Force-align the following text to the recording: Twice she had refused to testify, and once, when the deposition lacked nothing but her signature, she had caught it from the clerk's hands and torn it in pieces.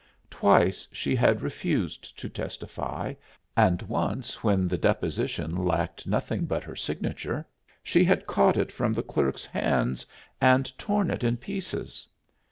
Twice 0.31 0.87
she 0.91 1.15
had 1.15 1.43
refused 1.43 2.17
to 2.17 2.27
testify, 2.27 3.13
and 3.55 3.83
once, 3.83 4.43
when 4.43 4.67
the 4.67 4.75
deposition 4.75 5.55
lacked 5.63 6.07
nothing 6.07 6.45
but 6.45 6.63
her 6.63 6.75
signature, 6.75 7.45
she 7.83 8.03
had 8.03 8.25
caught 8.25 8.57
it 8.57 8.71
from 8.71 8.93
the 8.93 9.03
clerk's 9.03 9.45
hands 9.45 10.07
and 10.41 10.75
torn 10.79 11.11
it 11.11 11.23
in 11.23 11.37
pieces. 11.37 12.07